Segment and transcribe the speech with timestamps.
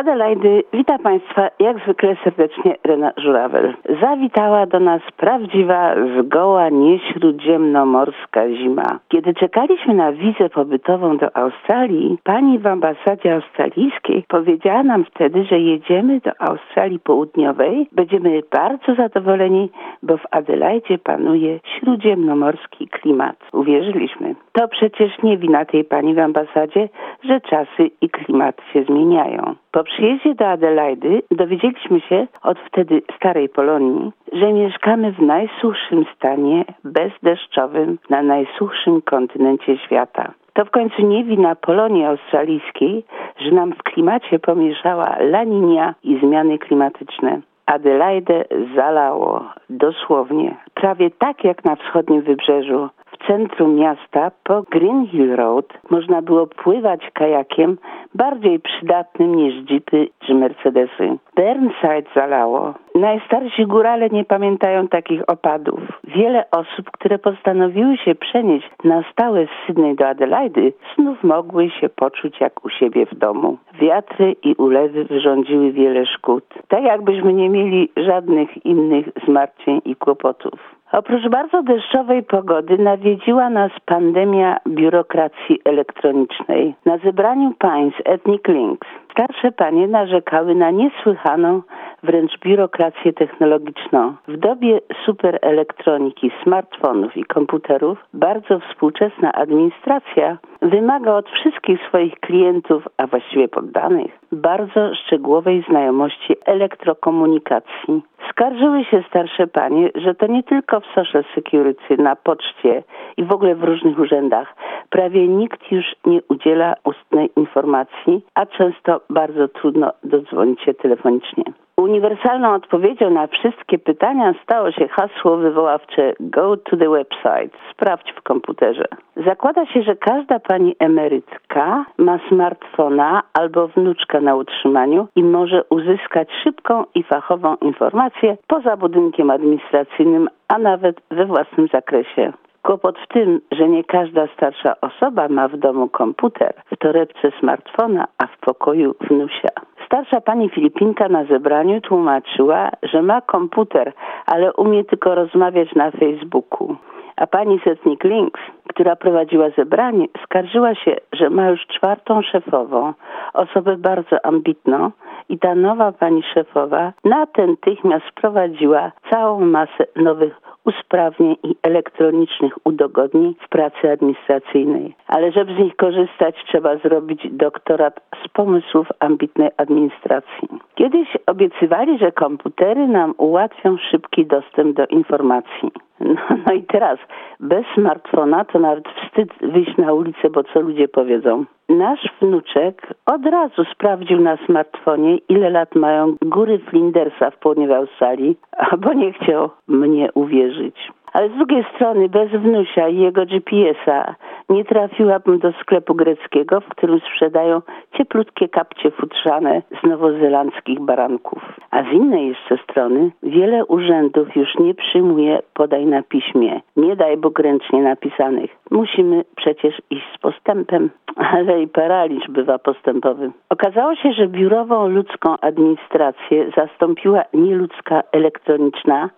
[0.00, 3.74] Adelaidy wita Państwa jak zwykle serdecznie Rena Żurawel.
[4.02, 8.98] Zawitała do nas prawdziwa, zgoła nieśródziemnomorska zima.
[9.08, 15.60] Kiedy czekaliśmy na wizę pobytową do Australii, pani w ambasadzie australijskiej powiedziała nam wtedy, że
[15.60, 17.88] jedziemy do Australii Południowej.
[17.92, 19.70] Będziemy bardzo zadowoleni,
[20.02, 23.36] bo w Adelaidzie panuje śródziemnomorski klimat.
[23.52, 24.34] Uwierzyliśmy.
[24.52, 26.88] To przecież nie wina tej pani w ambasadzie,
[27.24, 29.54] że czasy i klimat się zmieniają.
[29.72, 36.64] Po przyjeździe do Adelaidy dowiedzieliśmy się od wtedy starej Polonii, że mieszkamy w najsuchszym stanie
[36.84, 40.32] bezdeszczowym na najsuchszym kontynencie świata.
[40.52, 43.04] To w końcu nie wina Polonii australijskiej,
[43.40, 47.40] że nam w klimacie pomieszała laninia i zmiany klimatyczne.
[47.66, 48.44] Adelaidę
[48.76, 52.88] zalało dosłownie, prawie tak jak na wschodnim wybrzeżu.
[53.16, 57.78] W centrum miasta po Green Hill Road można było pływać kajakiem
[58.14, 61.18] bardziej przydatnym niż jeepy czy mercedesy.
[61.36, 62.74] Burnside zalało.
[62.94, 65.80] Najstarsi górale nie pamiętają takich opadów.
[66.04, 71.88] Wiele osób, które postanowiły się przenieść na stałe z Sydney do Adelaidy, znów mogły się
[71.88, 73.58] poczuć jak u siebie w domu.
[73.80, 76.44] Wiatry i ulewy wyrządziły wiele szkód.
[76.68, 80.75] Tak jakbyśmy nie mieli żadnych innych zmartwień i kłopotów.
[80.92, 86.74] Oprócz bardzo deszczowej pogody nawiedziła nas pandemia biurokracji elektronicznej.
[86.84, 91.62] Na zebraniu państw Ethnic Links starsze panie narzekały na niesłychaną
[92.02, 94.14] wręcz biurokrację technologiczną.
[94.28, 103.06] W dobie superelektroniki, smartfonów i komputerów bardzo współczesna administracja wymaga od wszystkich swoich klientów, a
[103.06, 108.02] właściwie poddanych, bardzo szczegółowej znajomości elektrokomunikacji.
[108.30, 112.82] Skarżyły się starsze panie, że to nie tylko w Social Security, na poczcie
[113.16, 114.56] i w ogóle w różnych urzędach
[114.90, 121.44] prawie nikt już nie udziela ustnej informacji, a często bardzo trudno dodzwonić się telefonicznie.
[121.80, 128.22] Uniwersalną odpowiedzią na wszystkie pytania stało się hasło wywoławcze Go to the website, sprawdź w
[128.22, 128.84] komputerze.
[129.26, 136.28] Zakłada się, że każda pani emerytka ma smartfona albo wnuczka na utrzymaniu i może uzyskać
[136.44, 138.15] szybką i fachową informację
[138.46, 142.32] poza budynkiem administracyjnym, a nawet we własnym zakresie.
[142.62, 148.06] Kłopot w tym, że nie każda starsza osoba ma w domu komputer, w torebce smartfona,
[148.18, 149.48] a w pokoju wnusia.
[149.86, 153.92] Starsza pani Filipinka na zebraniu tłumaczyła, że ma komputer,
[154.26, 156.76] ale umie tylko rozmawiać na Facebooku.
[157.16, 162.92] A pani Setnik Links, która prowadziła zebranie, skarżyła się, że ma już czwartą szefową,
[163.34, 164.90] osobę bardzo ambitną,
[165.28, 173.48] i ta nowa pani szefowa natychmiast wprowadziła całą masę nowych usprawnień i elektronicznych udogodnień w
[173.48, 174.94] pracy administracyjnej.
[175.06, 180.48] Ale żeby z nich korzystać, trzeba zrobić doktorat z pomysłów ambitnej administracji.
[180.74, 185.70] Kiedyś obiecywali, że komputery nam ułatwią szybki dostęp do informacji.
[186.00, 186.14] No,
[186.46, 186.98] no i teraz
[187.40, 191.44] bez smartfona to nawet wstyd wyjść na ulicę, bo co ludzie powiedzą.
[191.68, 198.36] Nasz wnuczek od razu sprawdził na smartfonie, ile lat mają góry Flindersa w południowej Australii,
[198.58, 200.76] albo nie chciał mnie uwierzyć.
[201.12, 204.14] Ale z drugiej strony bez wnusia i jego GPS-a
[204.48, 207.62] nie trafiłabym do sklepu greckiego, w którym sprzedają
[207.96, 211.42] cieplutkie kapcie futrzane z nowozelandzkich baranków.
[211.70, 217.16] A z innej jeszcze strony wiele urzędów już nie przyjmuje podaj na piśmie, nie daj
[217.16, 218.50] Bóg ręcznie napisanych.
[218.70, 220.90] Musimy przecież iść z postępem,
[221.34, 223.30] ale i paraliż bywa postępowy.
[223.50, 229.10] Okazało się, że biurową ludzką administrację zastąpiła nieludzka elektroniczna,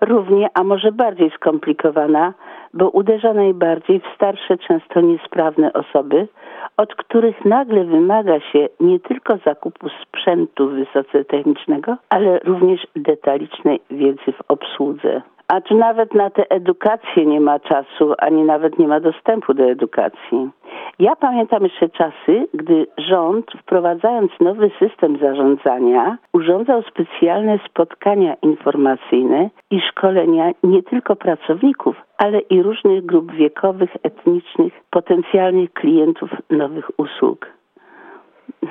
[0.00, 2.34] równie, a może bardziej skomplikowana,
[2.74, 6.28] bo uderza najbardziej w starsze, często niesprawne osoby,
[6.76, 14.32] od których nagle wymaga się nie tylko zakupu sprzętu wysoce technicznego, ale również detalicznej wiedzy
[14.32, 15.22] w obsłudze.
[15.48, 19.64] A tu nawet na tę edukację nie ma czasu, ani nawet nie ma dostępu do
[19.64, 20.50] edukacji.
[20.98, 29.80] Ja pamiętam jeszcze czasy, gdy rząd, wprowadzając nowy system zarządzania, urządzał specjalne spotkania informacyjne i
[29.80, 37.46] szkolenia nie tylko pracowników, ale i różnych grup wiekowych, etnicznych, potencjalnych klientów nowych usług.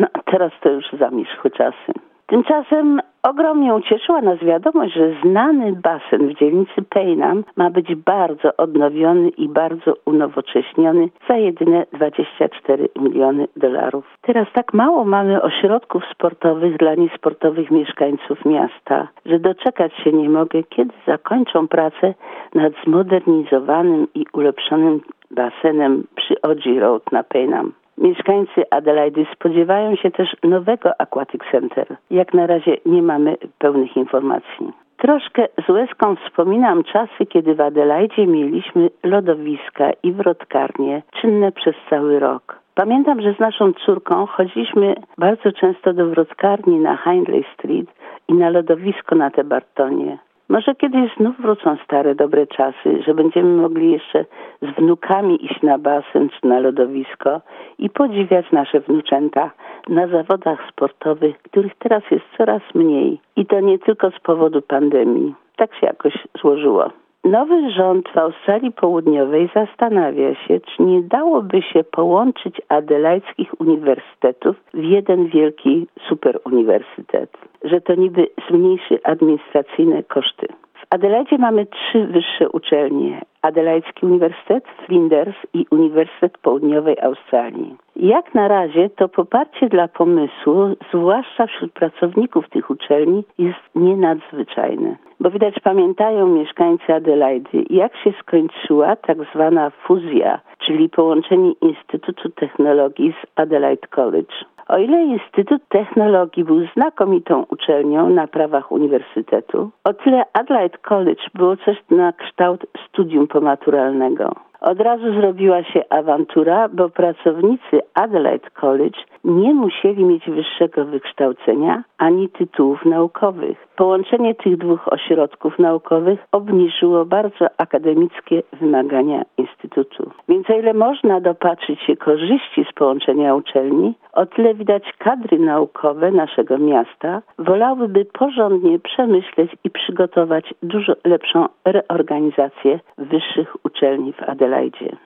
[0.00, 1.92] No, teraz to już zamierzchły czasy.
[2.26, 9.28] Tymczasem ogromnie ucieszyła nas wiadomość, że znany basen w dzielnicy Pejnam ma być bardzo odnowiony
[9.28, 14.04] i bardzo unowocześniony za jedyne 24 miliony dolarów.
[14.22, 20.62] Teraz tak mało mamy ośrodków sportowych dla niesportowych mieszkańców miasta, że doczekać się nie mogę,
[20.62, 22.14] kiedy zakończą pracę
[22.54, 25.00] nad zmodernizowanym i ulepszonym
[25.30, 27.72] basenem przy Odzi Road na Paynham.
[27.98, 31.96] Mieszkańcy Adelaidy spodziewają się też nowego Aquatic Center.
[32.10, 34.72] Jak na razie nie mamy pełnych informacji.
[34.96, 42.18] Troszkę z łezką wspominam czasy, kiedy w Adelaidzie mieliśmy lodowiska i wrotkarnie czynne przez cały
[42.18, 42.58] rok.
[42.74, 47.86] Pamiętam, że z naszą córką chodziliśmy bardzo często do wrotkarni na Hindley Street
[48.28, 50.18] i na lodowisko na te Bartonie.
[50.48, 54.24] Może kiedyś znów wrócą stare, dobre czasy, że będziemy mogli jeszcze
[54.62, 57.40] z wnukami iść na basen czy na lodowisko
[57.78, 59.50] i podziwiać nasze wnuczęta
[59.88, 63.20] na zawodach sportowych, których teraz jest coraz mniej.
[63.36, 65.34] I to nie tylko z powodu pandemii.
[65.56, 66.90] Tak się jakoś złożyło.
[67.26, 74.82] Nowy rząd w Australii Południowej zastanawia się, czy nie dałoby się połączyć adelaickich uniwersytetów w
[74.82, 77.30] jeden wielki superuniwersytet,
[77.64, 80.46] że to niby zmniejszy administracyjne koszty.
[80.74, 87.76] W Adelaidzie mamy trzy wyższe uczelnie: Adelaidzki Uniwersytet, Flinders i Uniwersytet Południowej Australii.
[87.96, 94.96] Jak na razie to poparcie dla pomysłu, zwłaszcza wśród pracowników tych uczelni, jest nienadzwyczajne.
[95.20, 103.12] Bo widać pamiętają mieszkańcy Adelaidy, jak się skończyła tak zwana fuzja, czyli połączenie Instytutu Technologii
[103.12, 104.34] z Adelaide College.
[104.68, 111.56] O ile Instytut Technologii był znakomitą uczelnią na prawach uniwersytetu, o tyle Adelaide College było
[111.56, 114.34] coś na kształt studium pomaturalnego.
[114.66, 122.28] Od razu zrobiła się awantura, bo pracownicy Adelaide College nie musieli mieć wyższego wykształcenia ani
[122.28, 123.66] tytułów naukowych.
[123.76, 130.10] Połączenie tych dwóch ośrodków naukowych obniżyło bardzo akademickie wymagania Instytutu.
[130.28, 136.10] Więc o ile można dopatrzyć się korzyści z połączenia uczelni, o tyle widać kadry naukowe
[136.10, 144.22] naszego miasta wolałyby porządnie przemyśleć i przygotować dużo lepszą reorganizację wyższych uczelni w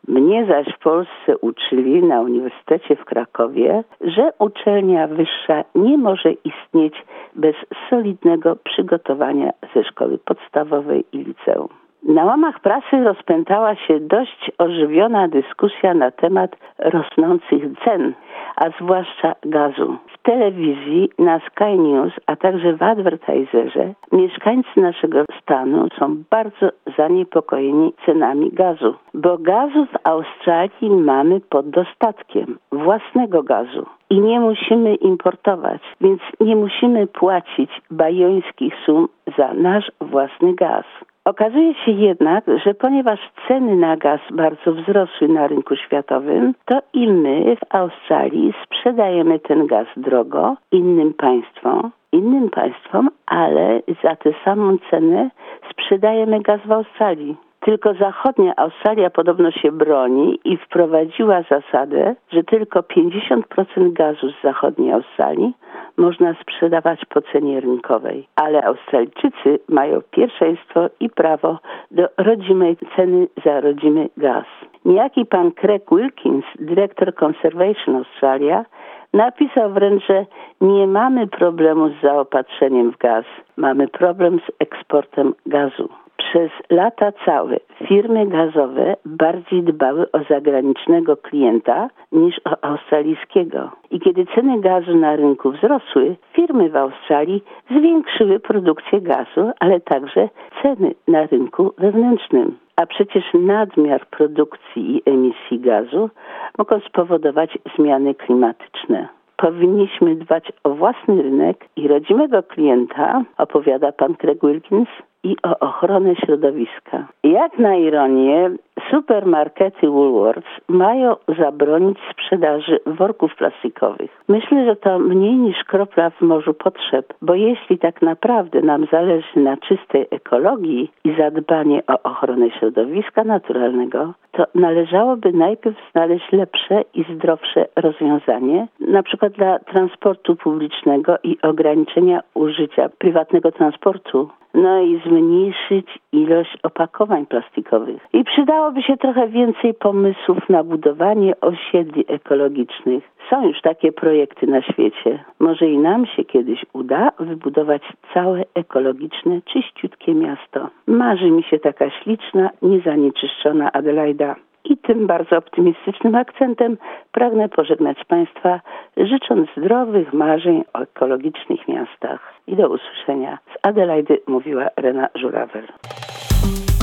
[0.08, 7.04] Mnie zaś w Polsce uczyli na Uniwersytecie w Krakowie, że uczelnia wyższa nie może istnieć
[7.36, 7.56] bez
[7.90, 11.68] solidnego przygotowania ze szkoły podstawowej i liceum.
[12.02, 18.14] Na łamach prasy rozpętała się dość ożywiona dyskusja na temat rosnących cen,
[18.56, 19.96] a zwłaszcza gazu.
[20.14, 27.92] W telewizji, na Sky News, a także w advertiserze mieszkańcy naszego stanu są bardzo zaniepokojeni
[28.06, 35.82] cenami gazu, bo gazu w Australii mamy pod dostatkiem własnego gazu i nie musimy importować,
[36.00, 39.08] więc nie musimy płacić bajońskich sum
[39.38, 40.84] za nasz własny gaz.
[41.24, 47.08] Okazuje się jednak, że ponieważ ceny na gaz bardzo wzrosły na rynku światowym, to i
[47.08, 54.76] my w Australii sprzedajemy ten gaz drogo innym państwom, innym państwom, ale za tę samą
[54.90, 55.30] cenę
[55.70, 57.36] sprzedajemy gaz w Australii.
[57.60, 64.92] Tylko zachodnia Australia podobno się broni i wprowadziła zasadę, że tylko 50% gazu z zachodniej
[64.92, 65.54] Australii
[65.96, 71.58] można sprzedawać po cenie rynkowej, ale Australijczycy mają pierwszeństwo i prawo
[71.90, 74.44] do rodzimej ceny za rodzimy gaz.
[74.84, 78.64] Niejaki pan Craig Wilkins, dyrektor Conservation Australia,
[79.12, 80.26] napisał wręcz, że
[80.60, 83.24] nie mamy problemu z zaopatrzeniem w gaz,
[83.56, 85.88] mamy problem z eksportem gazu.
[86.30, 87.56] Przez lata całe
[87.88, 93.70] firmy gazowe bardziej dbały o zagranicznego klienta niż o australijskiego.
[93.90, 100.28] I kiedy ceny gazu na rynku wzrosły, firmy w Australii zwiększyły produkcję gazu, ale także
[100.62, 102.58] ceny na rynku wewnętrznym.
[102.76, 106.10] A przecież nadmiar produkcji i emisji gazu
[106.58, 114.40] mogą spowodować zmiany klimatyczne powinniśmy dbać o własny rynek i rodzimego klienta, opowiada pan Craig
[114.42, 114.88] Wilkins,
[115.24, 117.06] i o ochronę środowiska.
[117.24, 118.50] Jak na ironię,
[118.90, 124.10] supermarkety Woolworths mają zabronić sprzedaży worków plastikowych.
[124.28, 129.40] Myślę, że to mniej niż kropla w morzu potrzeb, bo jeśli tak naprawdę nam zależy
[129.40, 137.04] na czystej ekologii i zadbanie o ochronę środowiska naturalnego, to należałoby najpierw znaleźć lepsze i
[137.14, 145.86] zdrowsze rozwiązanie, na przykład dla transportu publicznego i ograniczenia użycia prywatnego transportu no i zmniejszyć
[146.12, 148.06] ilość opakowań plastikowych.
[148.12, 153.04] I przydałoby się trochę więcej pomysłów na budowanie osiedli ekologicznych.
[153.30, 155.24] Są już takie projekty na świecie.
[155.38, 157.82] Może i nam się kiedyś uda wybudować
[158.14, 160.68] całe ekologiczne, czyściutkie miasto.
[160.86, 164.36] Marzy mi się taka śliczna, niezanieczyszczona Adelaida.
[164.64, 166.76] I tym bardzo optymistycznym akcentem
[167.12, 168.60] pragnę pożegnać Państwa,
[168.96, 172.20] życząc zdrowych marzeń o ekologicznych miastach.
[172.46, 173.38] I do usłyszenia.
[173.54, 175.66] Z Adelaidy mówiła Rena Żurawel.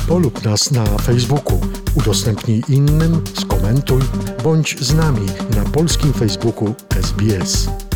[0.09, 1.57] Polub nas na Facebooku,
[1.97, 4.01] udostępnij innym, skomentuj,
[4.43, 7.86] bądź z nami na polskim Facebooku SBS.